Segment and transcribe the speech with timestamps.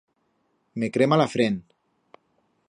[0.83, 1.61] Me crema la frent.